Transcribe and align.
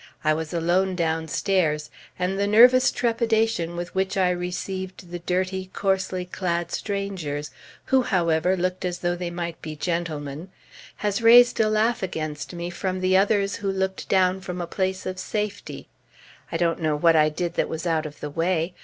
I 0.23 0.33
was 0.33 0.51
alone 0.51 0.95
downstairs, 0.95 1.91
and 2.17 2.39
the 2.39 2.47
nervous 2.47 2.91
trepidation 2.91 3.75
with 3.75 3.93
which 3.93 4.17
I 4.17 4.31
received 4.31 5.11
the 5.11 5.19
dirty, 5.19 5.69
coarsely 5.73 6.25
clad 6.25 6.71
strangers, 6.71 7.51
who, 7.85 8.01
however, 8.01 8.57
looked 8.57 8.83
as 8.83 8.97
though 8.97 9.15
they 9.15 9.29
might 9.29 9.61
be 9.61 9.75
gentlemen, 9.75 10.49
has 10.97 11.21
raised 11.21 11.59
a 11.59 11.69
laugh 11.69 12.01
against 12.01 12.51
me 12.53 12.71
from 12.71 12.99
the 12.99 13.15
others 13.15 13.57
who 13.57 13.71
looked 13.71 14.09
down 14.09 14.41
from 14.41 14.59
a 14.59 14.65
place 14.65 15.05
of 15.05 15.19
safety. 15.19 15.87
I 16.51 16.57
don't 16.57 16.81
know 16.81 16.95
what 16.95 17.15
I 17.15 17.29
did 17.29 17.53
that 17.53 17.69
was 17.69 17.85
out 17.85 18.07
of 18.07 18.21
the 18.21 18.31
way. 18.31 18.73